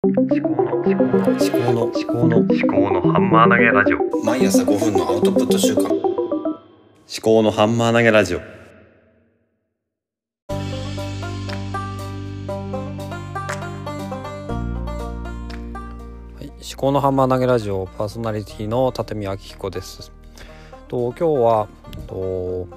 [0.00, 4.24] 思考の思考の思考の思考の思考のハンマー投げラジオ。
[4.24, 5.92] 毎朝5分のアウトプット週間思
[7.20, 8.38] 考のハンマー投げラジオ。
[8.38, 8.44] は
[16.42, 20.12] い、思考のハンマー投げラジオパーソナリティの立見明彦です。
[20.86, 21.68] と今日は
[22.06, 22.68] と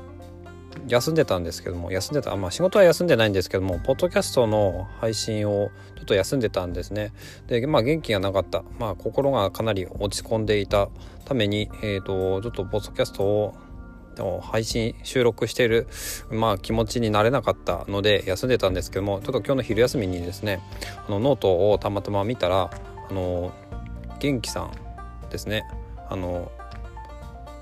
[0.87, 7.13] 休んでたんですけども休んでたまあ仕事は休んでないんですけどもポッドキャストの配信をちょっと休んでたんですね。
[7.47, 10.89] でまあ元気がなかったまあ心がかなり落ち込んでいた
[11.25, 13.55] ためにえっ、とちょっとポッドキャストを
[14.41, 15.87] 配信収録している、
[16.29, 20.59] まあ、気持ちになれなかったので休んでたんですけどもちょっと今日の昼休みにですね
[21.07, 22.71] あのノートをたまたま見たら
[23.09, 23.53] あの
[24.19, 24.71] 元気さん
[25.29, 25.63] ですね
[26.09, 26.51] あの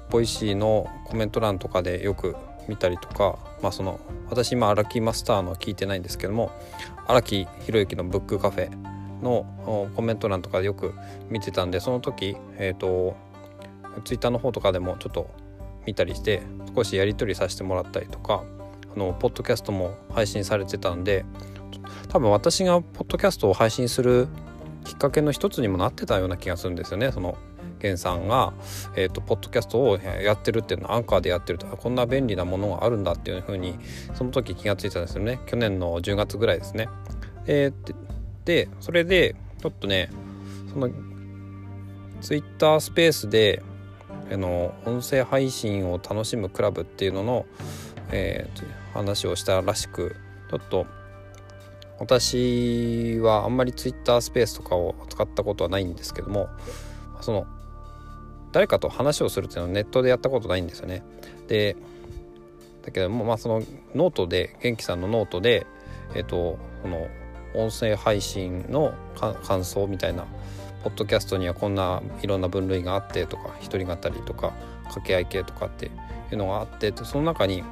[0.10, 2.36] Voicy のコメント欄とかでよく
[2.70, 6.52] 見たりとか、まあ、その私今荒木マスターの聞いてないんですけども
[7.08, 8.70] 荒木宏之のブックカフェ
[9.22, 10.94] のコメント欄とかでよく
[11.30, 13.18] 見てたんでその時えっ、と
[14.06, 15.30] ツイッターの方とかでもちょっと
[15.86, 16.44] 見たりして
[16.76, 18.44] 少しやり取りさせてもらったりとか
[18.96, 21.26] あのポッドキャストも配信されてたんで
[22.10, 24.28] 多分私がポッドキャストを配信する
[24.86, 27.38] きっかけの一つにもなってたような気がするんですよねその
[27.82, 28.54] 源さんが、
[28.96, 33.76] えーと、ポッドキャストをやってるっていうのアンカーでやってるとこんな便利なものがあるんだっていうふうに
[34.14, 36.90] その時気がついたんですよね去年の10月ぐらいですね。
[37.48, 37.96] えー、
[38.46, 40.10] でそれでちょっとね
[40.72, 40.90] その
[42.22, 43.64] ツイッタースペースで
[44.32, 47.46] あの音声配信を楽しむクラブっていうのの、
[48.12, 50.16] えー、話をしたらしく
[50.50, 50.86] ちょっと
[52.00, 56.48] 私はあんまりツイッタースペースとかを使ったことはないんですけども
[57.22, 57.48] その
[58.52, 61.04] 誰かと話をするっていうのはネットでやったことないんですよね。
[61.48, 61.76] で
[62.84, 63.62] だけどもまあその
[63.94, 65.68] ノートで元気さんのノートで
[66.16, 67.08] えっ、とその
[67.54, 70.26] 音声配信の感想みたいな
[70.84, 75.90] ポッドキャストにはこんないろんな分類があってとか一人語りとか掛け合い系とかってい
[76.34, 77.64] うのがあってその中に、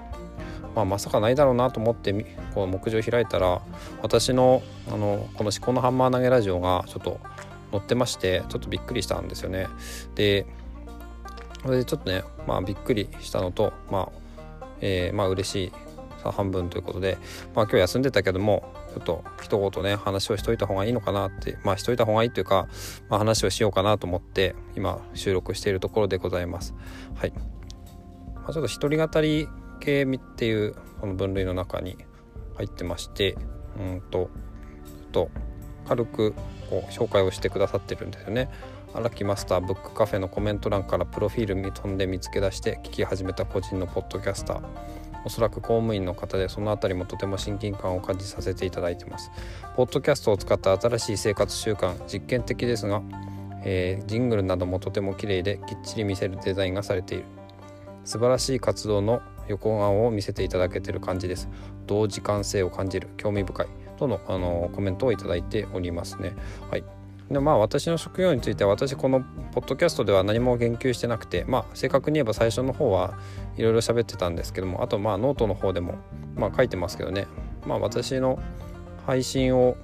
[0.76, 2.14] まあ、まさかないだろうなと思って
[2.54, 3.62] こう目次を開いたら
[4.02, 7.20] 私のあのこの「思考のハンマー投げラジオ」がちょっと
[7.72, 9.68] 載ってましてちょっとびっくりしたんですよね。
[10.16, 10.46] で
[11.64, 15.72] それでちょっとねまあびっくりしたのとまあ、えー、まあ嬉しい
[16.32, 17.18] 半分ということで、
[17.56, 22.68] まあ、今日休んでたけどもちょっと一言ね話をしといた方がいいのかなってまあしといた方がいいというか、
[23.10, 26.74] まあ、話をしようかなと思って今収録しているところでございます。
[27.16, 27.34] はい、
[28.36, 29.48] まあ、ちょっと一人語り
[29.80, 31.98] 系っていうこの分類の中に
[32.56, 33.38] 入ってまして
[33.80, 34.30] うんとちょっ
[35.12, 35.30] と
[35.88, 36.34] 軽く
[36.70, 38.50] こう紹介をしてくださってるんですよね。
[38.94, 44.62] 荒木マスターブックカフェのコメント欄からプロフィールに飛んで見つけ出して聞き始めた個人のポッドキャスター。
[45.26, 49.30] おそらく公務員の方でその辺りもとても親近感を感じさせていただいてます。
[49.76, 53.02] ポッドキャストを使った新しい生活習慣実験的ですが、
[53.64, 57.26] えー、ジングルなどもとても綺麗できっちり見せるデザインがされている。
[58.06, 61.50] 素晴らしい活動の横顔を見せていただけている感じです。
[61.88, 63.68] 同時間性を感じる興味深い
[63.98, 66.36] とのあのコメントをいただいておりますね。
[66.70, 66.97] はい。
[67.30, 69.22] でまあ私の職業については私この
[69.52, 73.18] ポッドキャストでは何も言及してなくてまあ正確に言えば最初の方は
[73.58, 75.96] いろいろ喋ってたんですけどもあとまあノートの方でも
[76.36, 77.28] まあ書いてますけどね
[77.66, 78.40] まあ私の
[79.06, 79.76] 配信を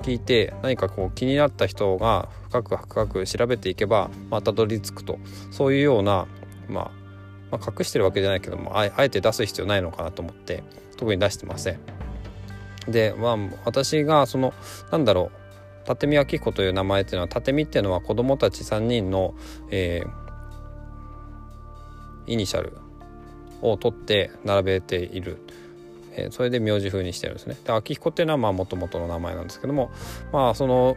[0.00, 5.18] 聞いて何かこう気になった人が深く深く調べていけばまたどり着くと
[5.50, 6.26] そういうような、
[6.68, 6.90] ま
[7.52, 10.64] あ、まあ隠してるわけじゃないけどもあえて出す必要ないのかなと思って
[10.96, 11.80] 特に出してません。
[12.88, 14.54] でまあ私がその
[14.90, 15.39] なんだろう
[15.90, 19.34] 立見明子という名前っていうのは立見っていうのは子供たち3人の、
[19.70, 22.76] えー、イニシャル
[23.60, 25.38] を取って並べている、
[26.12, 27.56] えー、それで名字風にしてるんですね。
[27.64, 29.90] で明彦っていうのはまあ元々の名前なんですけども
[30.32, 30.96] まあその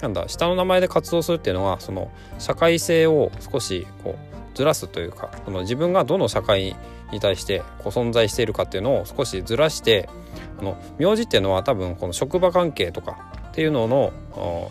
[0.00, 6.76] なんだ下の名前で活動するっていうのはその社会性を少しこうずらすというかその自分がどの社会
[7.12, 10.08] に対してこう存在しているかっていうのを少しずらして
[10.58, 14.12] あの名字っていうのは多分この職場関係とかっていうのの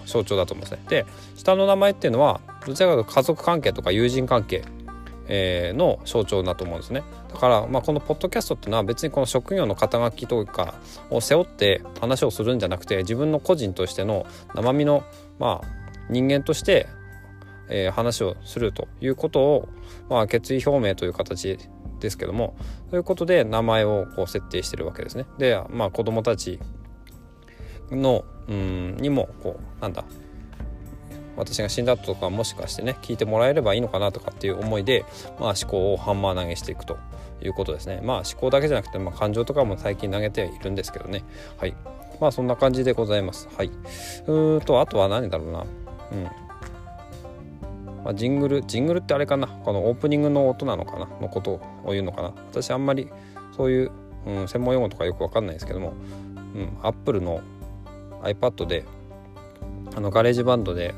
[0.05, 0.83] 象徴だと思うんですね。
[0.89, 1.05] で
[1.35, 4.63] 下の名前っていうのはどちらかというと家族関係とか友人関係、
[5.33, 7.03] の象徴だと思うんですね。
[7.31, 10.73] だから、まあ、このポッドキャストっていうのは別にこの職業の肩書きとか
[11.09, 14.25] を背負って話をするんじゃなくて自分の個人としての
[14.55, 15.05] 生身の、
[15.39, 15.67] まあ、
[16.09, 16.87] 人間として、
[17.93, 19.69] 話をするということを、
[20.09, 21.57] まあ、決意表明という形
[22.01, 22.57] ですけども
[22.89, 25.25] そういうことで名前をこう設定してるわけですね。
[25.37, 26.59] で、まあ、子どもたち
[27.89, 30.03] のうんにもこうなんだ
[31.37, 35.05] 私が死んだとかもしかしてね聞いてもらえればいいのかなとかっていう思いで、
[35.39, 36.97] まあ、思考をハンマー投げしていくと
[37.41, 38.01] いうことですね。
[38.03, 41.23] まあ思考だけじゃなくて、まあ、感情とかも最近投げているんですけどね。
[41.57, 41.75] はい。
[42.19, 43.47] まあそんな感じでございます。
[43.57, 43.67] はい。
[43.67, 45.65] うーとあとは何だろうな。
[46.11, 46.23] うん。
[48.03, 49.47] まあ、ジングルジングルってあれかな。
[49.47, 51.07] このオープニングの音なのかな。
[51.21, 51.51] のこと
[51.85, 52.33] を言うのかな。
[52.51, 53.09] 私あんまり
[53.55, 53.91] そういう、
[54.25, 55.93] うん、専門用語とかよくわかんないですけども、
[56.55, 57.41] うん、Apple の
[58.23, 58.85] iPad で
[59.95, 60.93] あの GarageBand で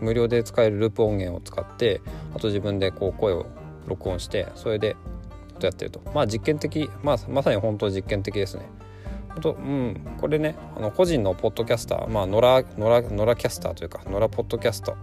[0.00, 2.00] 無料で使えるループ音源を使って
[2.34, 3.46] あと自分でこう声を
[3.86, 4.96] 録音してそれで
[5.60, 6.02] やってると。
[6.14, 8.68] まあ実験的、まあ、まさに本当実験的ですね。
[9.28, 14.94] 本当うんこれねあの個人のポッドキャスターまあ野良野良野良キャスターというか野良ポッドキャスタ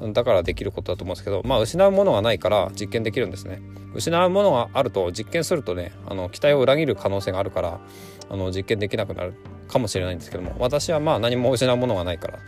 [0.00, 3.60] ーだからできることだと思うんですけどまあ失うものがないから実験できるんですね。
[3.94, 7.80] 失うものがあると実験するとねあの期待を裏切る可能性があるから
[8.28, 9.34] あの実験できなくなる。
[9.68, 12.38] かもしれないんですけども私はまあ何も失うものがないから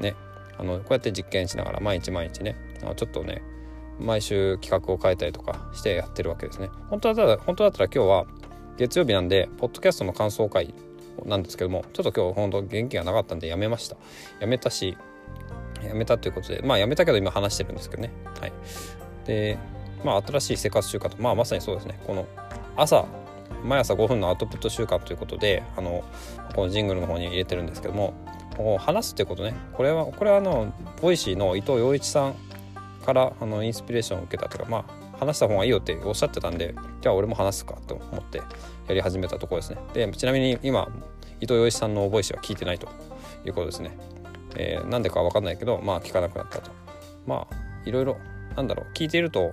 [0.00, 0.14] ね
[0.58, 2.56] あのこうやって実験しながら毎日毎日ね
[2.96, 3.42] ちょっとね
[3.98, 6.70] 毎週企画を変えたりとかしてやってるわけですね。
[6.88, 8.26] 本当だったら本当だったら今日は
[8.78, 10.72] 月曜日なんでポッドキャストの感想会
[11.26, 13.96] なんですけどもちょっと今日本当元気がなかったんでやめました。
[14.40, 14.96] やめたし
[15.82, 18.10] やめたということでまあやめたけど今話してるんですけどね。
[18.40, 18.52] はい。
[19.26, 19.58] で
[20.02, 22.00] まあ新しい生活習慣とまあまさにそうですね。
[22.06, 22.26] この
[22.76, 23.04] 朝
[23.64, 26.04] 毎朝5分のアウトプット習慣ということであの
[26.54, 28.14] このジングルの方に入れてるんですけども
[28.78, 29.54] 話すってことね。
[29.72, 32.34] これはこれはあの Voicyの伊藤洋一さん
[33.04, 38.38] からあのインスピレーションを受けたというかまあ話した方がいいよっておっしゃってたんでじゃあ俺も話すかと思って
[38.88, 39.78] やり始めたところですね。
[39.94, 40.88] でちなみに今
[41.40, 42.88] 伊藤洋一さんの Voicyは聞いてないと
[43.46, 43.96] いうことですね。
[44.56, 46.70] えー、んでか分かんないけどまあ聞かなくなったと。
[47.26, 48.16] まあいろいろ
[48.56, 49.52] なんだろう聞いていると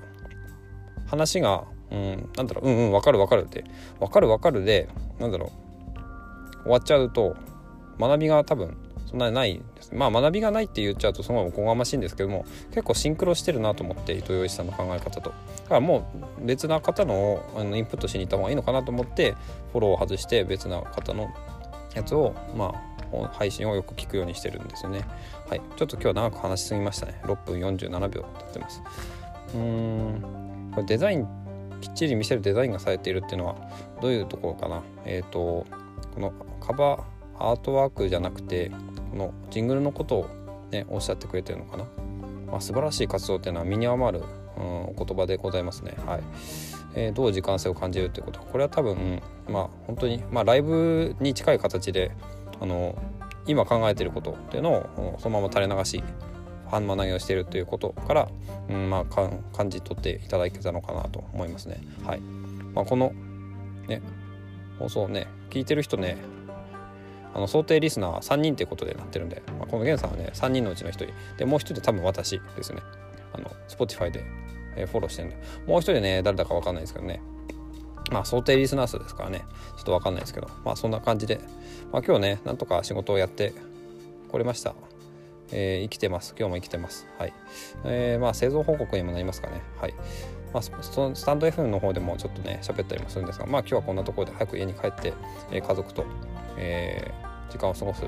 [1.05, 3.63] 話がうんなんだろううんうん分かる分かるって
[3.99, 4.89] 分かる分かるで
[5.19, 5.51] なんだろ
[6.59, 7.35] う終わっちゃうと
[7.99, 16.11] 学びが多分そんなにないですまあ学びがないって言っちゃうとすごいおこがましいんですけども結構シンクロしてるなと思って伊藤洋一さんの考え方とだからも
[16.41, 19.35] う別な方のあのインプットしに行った方がいいのかなと思って
[19.71, 21.29] フォローを外して別な方の
[21.95, 22.97] やつをまあ
[23.31, 25.05] 配信をよく聞くようにしてるんですよね。
[25.47, 27.21] はい、ちょっと今日は長く話しすぎましたね。
[27.23, 28.83] 6分47秒経ってます。
[29.53, 31.27] うーん、これデザイン
[31.81, 33.55] きっちり見せるデザインがされているっていうのは
[34.01, 34.81] どういうところかな？
[35.05, 35.65] えっ、ー、と
[36.13, 37.01] このカバー
[37.39, 38.71] アートワークじゃなくて
[39.11, 40.29] このジングルのことを
[40.71, 41.85] ねおっしゃってくれてるのかな？
[42.51, 44.23] まあ、素晴らしい活動っていうのは身に余る、
[44.57, 45.95] うん、お言葉でございますね。
[46.05, 46.23] はい。
[46.95, 48.39] えー、どう時間性を感じるということ？
[48.39, 52.11] これは多分、まあ本当にまあライブに近い形で
[52.59, 52.95] あの
[53.45, 56.03] 今考えてることっていうのをそのまま垂れ流し
[56.69, 58.29] 半学びをしているということから、
[58.69, 61.81] うんまあ、か感じ取っていただけたのかなと思いますね。
[62.03, 62.19] はい。
[62.19, 63.13] まあ、この
[63.87, 64.01] ね
[64.79, 66.17] 放送ね聞いてる人ね
[67.33, 71.07] あの想定リスナー3人っていうことでなってるんで、まあ、この源さんはね3人のうちの1人。
[71.37, 72.81] でもう1人多分私ですね。
[73.33, 74.23] あの Spotify で、
[74.75, 75.37] えー、フォローしてるんで。
[75.65, 77.21] もう1人ね誰だか分かんないですけどね。
[78.11, 79.45] まあ想定リスナー数ですからね。
[79.77, 80.47] ちょっと分かんないですけど。
[80.63, 81.39] まあそんな感じで、
[81.91, 83.53] まあ、今日ねなんとか仕事をやって
[84.31, 84.75] これました、
[85.51, 86.35] えー、生きてます。
[86.37, 87.07] 今日も生きてます。
[87.17, 87.33] はい、
[87.85, 89.61] えー、まあ製造報告にもなりますかね。
[89.79, 89.93] はい。
[90.53, 90.71] まあ、そ
[91.09, 95.13] のスタンド FM の方でもちょっとね喋ったりもするんですがまあ今日はこんなところで早く家に帰って、
[95.51, 96.05] えー、家族と、
[96.57, 98.03] えー、時間を過ごす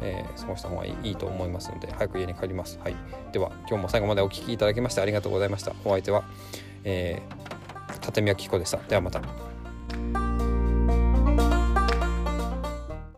[0.00, 2.78] えー、過ごした方がいいと思いますので早く家に帰ります。
[2.82, 2.94] はい、
[3.32, 5.72] では今日も最後までお聴きいただきましてありがとうございました。
[5.84, 6.24] お相手は、
[6.84, 7.58] えー
[8.08, 8.78] 立宮紀子でした。
[8.78, 9.47] ではまた。